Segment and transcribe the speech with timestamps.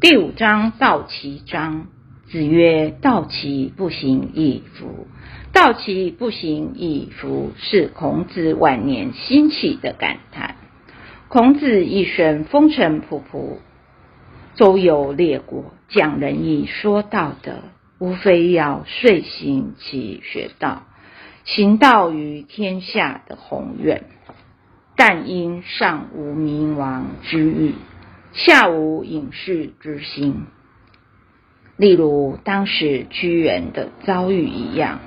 [0.00, 1.88] 第五章道其章。
[2.30, 5.06] 子曰：“道其不行，亦夫。
[5.52, 10.56] 道其不行，亦夫。”是孔子晚年兴起的感叹。
[11.28, 13.58] 孔子一生风尘仆仆，
[14.54, 17.56] 周游列国，讲仁义，说道德，
[17.98, 20.84] 无非要遂行其学道，
[21.44, 24.04] 行道于天下的宏愿。
[24.96, 27.74] 但因尚无明王之欲，
[28.32, 30.46] 下无隐士之心。
[31.76, 35.00] 例如当时屈原的遭遇一样，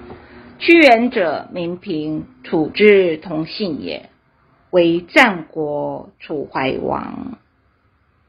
[0.59, 4.09] 屈原者，名平，楚之同姓也，
[4.71, 7.37] 为战国楚怀王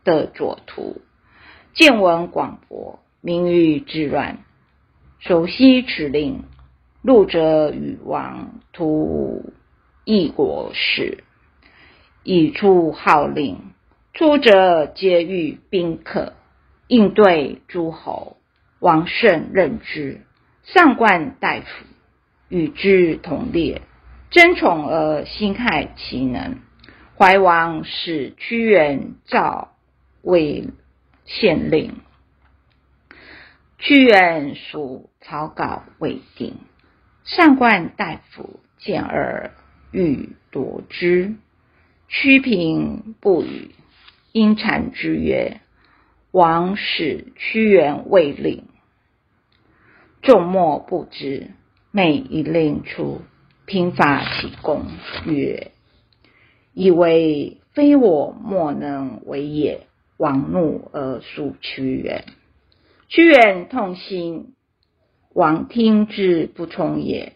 [0.05, 1.01] 的左徒，
[1.73, 4.39] 见闻广博，名誉至乱，
[5.21, 6.43] 熟悉此令，
[7.01, 9.53] 入者与王图
[10.05, 11.25] 异国事，
[12.23, 13.59] 以出号令，
[14.15, 16.33] 出者皆遇宾客。
[16.87, 18.37] 应对诸侯，
[18.79, 20.21] 王胜任之，
[20.63, 21.67] 上官大夫
[22.51, 23.81] 与之同列，
[24.31, 26.59] 争宠而心害其能。
[27.17, 29.73] 怀王使屈原召
[30.21, 30.69] 为
[31.25, 31.95] 县令，
[33.79, 36.57] 屈原属草稿未定，
[37.25, 39.53] 上官大夫见而
[39.91, 41.35] 欲夺之，
[42.09, 43.71] 屈平不语，
[44.35, 45.61] 因谗之曰。
[46.33, 48.65] 王使屈原未令，
[50.21, 51.53] 众莫不知。
[51.93, 53.21] 每一令出，
[53.67, 54.87] 平伐其功，
[55.27, 55.71] 曰
[56.75, 59.87] ：“以为非我莫能为也。”
[60.19, 62.25] 王怒而诉屈原。
[63.07, 64.55] 屈原痛心，
[65.33, 67.35] 王听之不从也，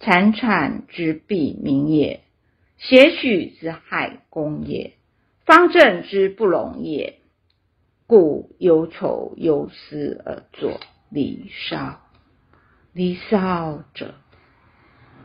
[0.00, 2.22] 惨惨之必民也，
[2.76, 4.94] 邪许之害公也，
[5.46, 7.20] 方正之不容也。
[8.08, 10.72] 故忧愁忧思而作
[11.08, 11.76] 《离骚》。
[12.92, 14.14] 《离骚》者，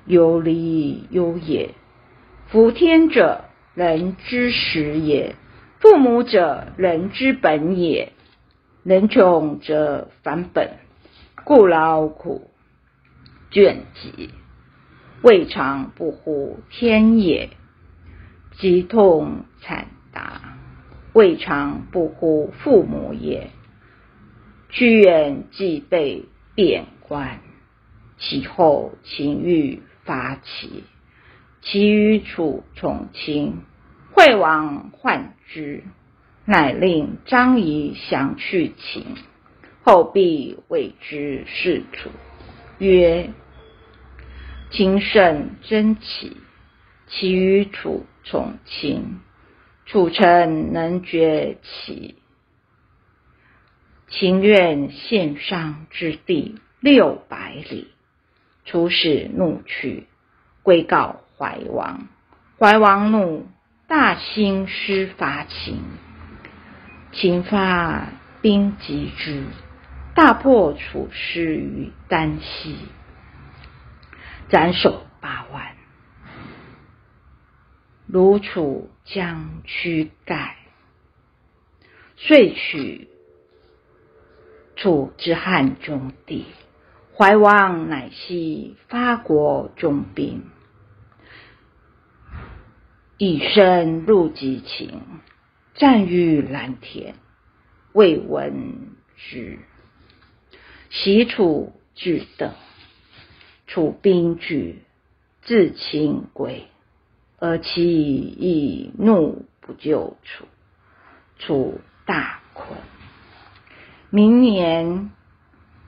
[0.06, 1.74] 有离忧也。
[2.50, 5.36] 夫天者，人之始也；
[5.80, 8.14] 父母者，人之本也。
[8.84, 10.78] 人穷则反本，
[11.44, 12.52] 故劳苦
[13.52, 14.32] 倦极，
[15.24, 17.50] 未尝不乎天也。
[18.58, 20.58] 疾痛惨答。
[21.14, 23.50] 未尝不乎父母也。
[24.70, 27.42] 屈原既被贬官，
[28.18, 30.86] 其后情欲发起，
[31.62, 33.64] 其于楚从亲，
[34.12, 35.84] 惠王患之，
[36.46, 39.06] 乃令张仪降去秦。
[39.84, 42.10] 后必谓之事楚，
[42.78, 43.32] 曰
[44.72, 46.38] ：“秦胜争齐，
[47.08, 49.20] 其于楚从亲。”
[49.92, 52.16] 楚臣能崛起
[54.08, 57.92] 情愿献上之地六百里，
[58.64, 60.08] 出使怒去，
[60.64, 62.08] 归告怀王。
[62.58, 63.50] 怀王怒，
[63.86, 65.82] 大兴师伐秦。
[67.12, 69.44] 秦发兵击之，
[70.16, 72.78] 大破楚师于丹溪，
[74.48, 75.76] 斩首八万。
[78.08, 80.56] 如楚将驱盖，
[82.16, 83.10] 遂取
[84.78, 86.46] 楚之汉中地。
[87.14, 90.44] 怀王乃西发国中兵，
[93.18, 95.02] 以身入击秦，
[95.76, 97.16] 战于蓝田，
[97.92, 99.60] 未闻之。
[100.90, 102.54] 袭楚至等，
[103.68, 104.84] 楚兵举，
[105.42, 106.66] 自秦归。
[107.42, 110.46] 而其亦怒不救楚，
[111.40, 112.78] 楚大困。
[114.12, 115.10] 明年，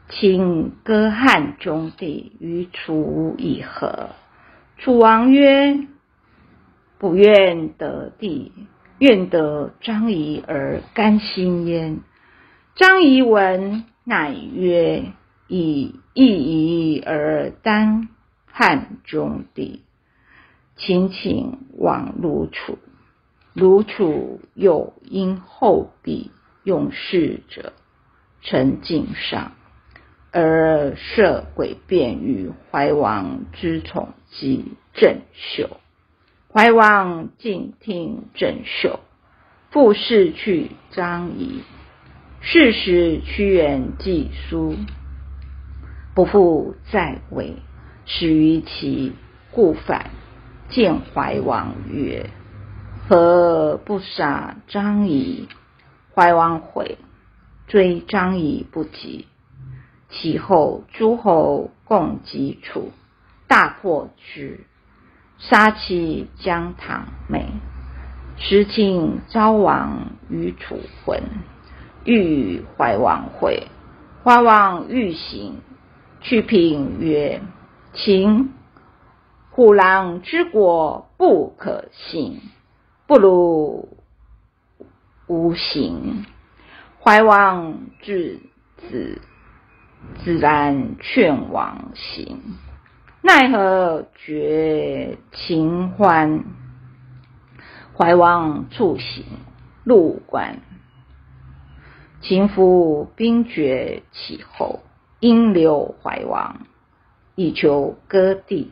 [0.09, 4.09] 请割汉中地与楚以和。
[4.79, 5.87] 楚王曰
[6.97, 8.51] ：“不愿得地，
[8.97, 11.99] 愿得张仪而甘心焉。”
[12.73, 15.03] 张仪闻，乃曰
[15.47, 18.07] ：“以义夷而当
[18.47, 19.83] 汉中地。”
[20.85, 22.77] 秦请往如楚，
[23.53, 26.29] 如楚又因后必
[26.65, 27.71] 用事者，
[28.41, 29.53] 臣敬上，
[30.33, 35.69] 而设诡辩于怀王之宠及郑袖。
[36.51, 38.99] 怀王敬听郑袖，
[39.71, 41.61] 复事去张仪。
[42.41, 44.75] 是时屈原寄书，
[46.13, 47.55] 不复在位，
[48.05, 49.13] 始于其
[49.51, 50.11] 故反。
[50.69, 52.29] 见怀王曰
[53.07, 55.47] ：“何不杀张仪？”
[56.15, 56.97] 怀王悔，
[57.67, 59.27] 追张仪不及。
[60.09, 62.91] 其后诸侯共击楚，
[63.47, 64.59] 大破之，
[65.39, 67.47] 杀其将唐妹。
[68.37, 71.23] 时请昭王于楚魂，
[72.03, 73.67] 欲与怀王会。
[74.23, 75.55] 怀王欲行，
[76.21, 77.41] 屈平曰
[77.93, 78.53] ：“秦
[79.55, 82.41] 虎狼之国，不可信，
[83.05, 83.87] 不如
[85.27, 86.25] 无行。”
[86.99, 88.39] 怀王至
[88.77, 89.21] 子，
[90.23, 92.41] 自然劝王行，
[93.21, 96.45] 奈何绝秦欢？
[97.95, 99.23] 怀王处行，
[99.83, 100.61] 入关。
[102.21, 104.81] 秦夫兵绝其后，
[105.19, 106.65] 因留怀王，
[107.35, 108.71] 以求割地。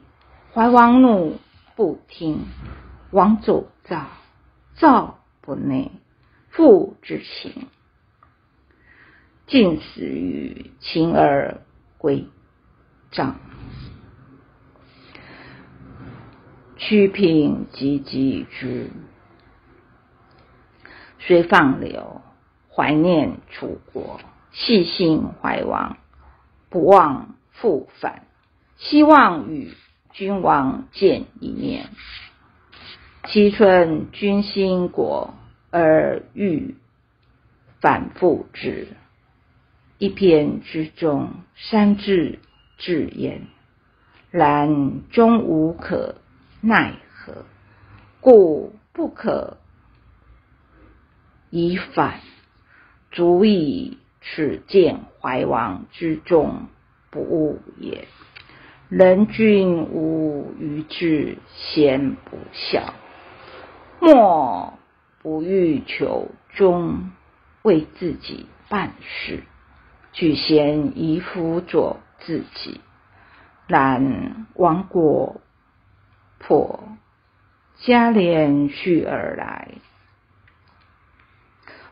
[0.54, 1.40] 怀王怒，
[1.78, 2.46] 不听。
[3.12, 4.08] 王走赵，
[4.76, 5.92] 赵不内，
[6.50, 7.68] 父之情，
[9.48, 11.62] 尽死于秦而
[11.98, 12.28] 归
[13.12, 13.36] 赵。
[16.76, 18.90] 屈平及击之。
[21.20, 22.22] 虽放流，
[22.70, 24.20] 怀念楚国，
[24.52, 25.98] 细心怀王，
[26.70, 28.26] 不忘复返，
[28.78, 29.74] 希望与
[30.14, 31.90] 君王见一面。
[33.28, 35.34] 其春君兴国，
[35.70, 36.76] 而欲
[37.80, 38.88] 反复之。
[39.98, 42.40] 一篇之中，三字
[42.78, 43.48] 至焉，
[44.32, 46.16] 然终无可
[46.60, 47.46] 奈何，
[48.20, 49.58] 故不可。
[51.52, 52.22] 以反，
[53.12, 56.68] 足以此见怀王之众
[57.12, 58.08] 不务也。
[58.92, 62.94] 人君无愚智，贤不孝，
[64.02, 64.78] 莫
[65.22, 67.12] 不欲求忠，
[67.62, 69.44] 为自己办事，
[70.12, 72.82] 举贤以辅佐自己。
[73.66, 75.40] 然亡国
[76.38, 76.84] 破，
[77.78, 79.76] 家连续而来。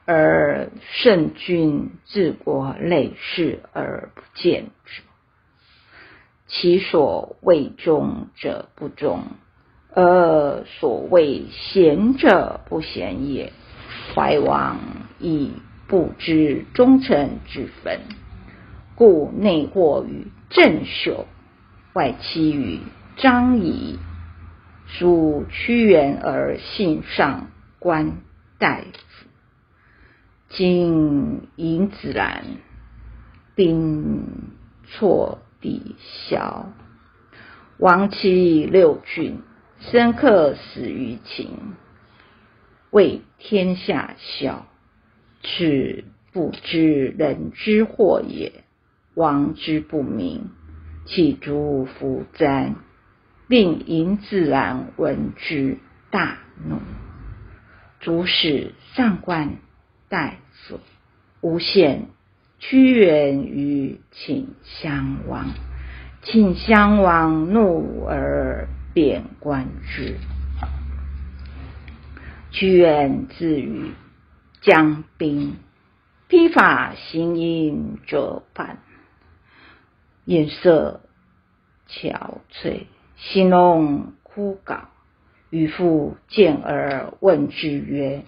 [0.03, 5.01] 而圣君治国累世而不见之，
[6.49, 9.21] 其所谓忠者不忠，
[9.93, 13.53] 而所谓贤者不贤也。
[14.15, 14.79] 怀王
[15.19, 15.51] 亦
[15.87, 18.01] 不知忠臣之分，
[18.95, 21.27] 故内惑于郑袖，
[21.93, 22.79] 外戚于
[23.17, 23.99] 张仪，
[24.87, 28.17] 属屈原而信上官
[28.57, 29.27] 大夫。
[30.49, 32.43] 今尹子兰
[33.55, 34.23] 兵
[34.87, 35.95] 错抵
[36.29, 36.71] 消，
[37.77, 39.41] 亡其六郡，
[39.79, 41.51] 深刻死于秦，
[42.91, 44.65] 为天下笑。
[45.41, 46.03] 此
[46.33, 48.63] 不知人之祸也。
[49.15, 50.49] 王之不明，
[51.05, 52.73] 岂足夫哉？
[53.47, 55.77] 令尹自然闻之，
[56.11, 56.77] 大怒，
[57.99, 59.57] 主使上官。
[60.07, 60.79] 大夫
[61.41, 62.07] 诬陷
[62.59, 65.47] 屈原于秦襄王，
[66.21, 70.17] 秦襄王怒而贬官之。
[72.51, 73.91] 屈原自于
[74.59, 75.55] 江滨，
[76.27, 78.79] 披发行吟者半，
[80.25, 80.99] 颜色
[81.87, 84.81] 憔悴，形容枯槁。
[85.49, 88.23] 渔父见而问之曰：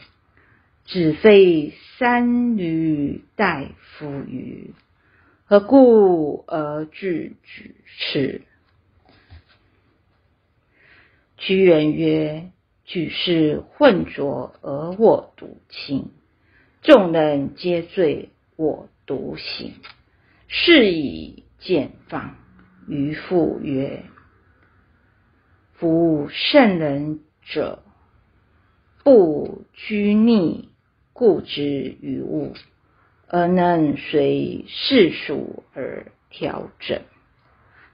[0.91, 4.73] 子非三闾大夫于？
[5.45, 8.41] 何故而惧之此？
[11.37, 12.51] 屈原曰
[12.83, 16.11] ：“举世混浊而我独清，
[16.81, 19.75] 众人皆醉我独醒，
[20.49, 22.35] 是以见放。”
[22.89, 24.03] 渔父曰
[25.71, 27.81] ：“夫圣人者，
[29.05, 30.67] 不拘泥。”
[31.13, 32.53] 固之于物，
[33.27, 37.01] 而能随世俗而调整；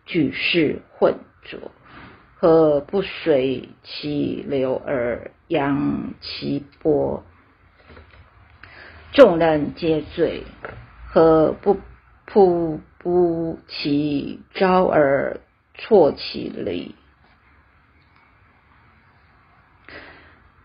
[0.05, 1.71] 举世混浊，
[2.35, 7.23] 何不随其流而扬其波？
[9.13, 10.43] 众人皆醉，
[11.07, 11.79] 何不
[12.25, 15.39] 扑不其招而
[15.73, 16.95] 错其理？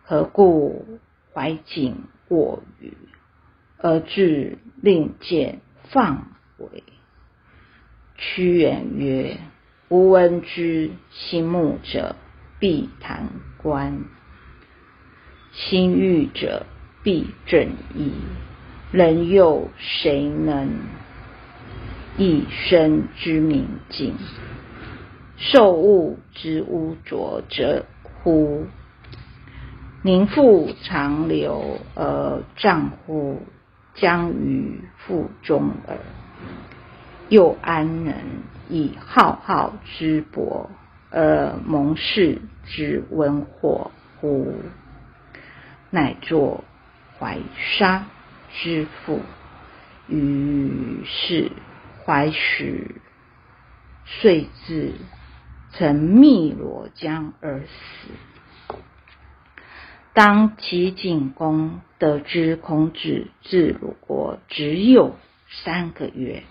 [0.03, 0.99] 何故
[1.33, 2.05] 怀瑾？
[2.33, 2.95] 过于
[3.77, 5.61] 而至令见
[5.91, 6.83] 放回。
[8.17, 9.37] 屈原曰
[9.91, 12.17] ：“吾闻之心慕者，
[12.59, 14.05] 必弹冠；
[15.53, 16.65] 心欲者，
[17.03, 18.13] 必正衣。
[18.93, 20.71] 人又谁能
[22.17, 24.15] 一身之明镜？
[25.37, 28.65] 受物之污浊者乎？
[30.03, 33.41] 宁复长流而丈乎？
[33.95, 35.99] 将于腹中耳。
[37.29, 38.15] 又安能
[38.69, 40.71] 以浩浩之博
[41.11, 44.55] 而蒙世之温火乎？
[45.91, 46.65] 乃作
[47.19, 48.07] 怀沙
[48.51, 49.21] 之父，
[50.09, 51.53] 于是
[52.05, 52.97] 怀始
[54.07, 54.95] 遂自
[55.73, 58.09] 乘汨罗江而死。
[60.15, 65.17] 当齐景公得知孔子至鲁国只有
[65.65, 66.43] 三个月，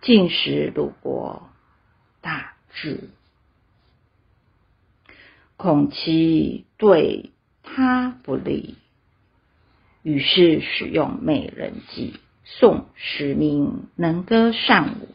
[0.00, 1.48] 进使鲁国，
[2.20, 3.10] 大治。
[5.56, 7.32] 恐其对
[7.64, 8.76] 他不利，
[10.02, 15.08] 于是使用美人计，送十名能歌善舞。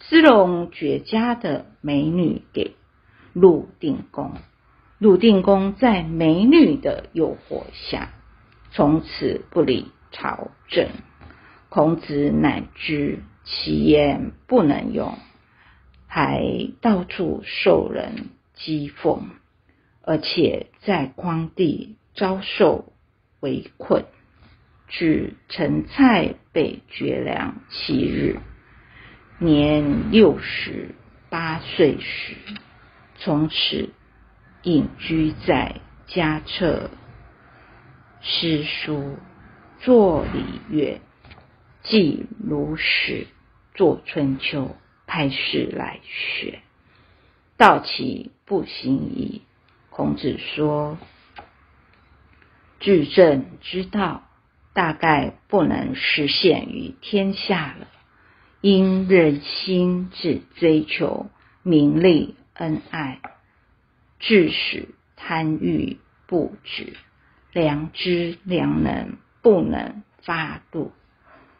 [0.00, 2.74] 姿容绝佳的美女给
[3.32, 4.32] 鲁定公，
[5.02, 8.10] 鲁定公在美女的诱惑下，
[8.70, 10.90] 从此不理朝政。
[11.68, 15.18] 孔子乃知其言不能用，
[16.06, 16.44] 还
[16.80, 19.22] 到处受人讥讽，
[20.02, 22.92] 而且在匡地遭受
[23.40, 24.04] 围困，
[24.86, 28.38] 至陈蔡被绝粮七日。
[29.40, 30.94] 年六十
[31.28, 32.36] 八岁时，
[33.16, 33.90] 从此
[34.62, 36.90] 隐居在家侧，
[38.20, 39.16] 诗书，
[39.80, 41.00] 作礼乐，
[41.82, 43.26] 记鲁史，
[43.74, 46.60] 作春秋，派事来学。
[47.56, 49.42] 道其不行矣。
[49.90, 50.96] 孔子说
[52.78, 54.22] ：“治政之道，
[54.72, 57.88] 大概不能实现于天下了。”
[58.62, 61.26] 因人心只追求
[61.64, 63.20] 名利恩爱，
[64.22, 65.98] 致使贪欲
[66.28, 66.94] 不止，
[67.52, 70.92] 良知良能不能发度，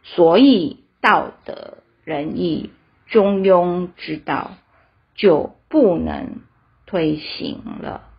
[0.01, 2.71] 所以道德仁义
[3.07, 4.55] 中庸之道
[5.13, 6.39] 就不能
[6.85, 8.09] 推行了。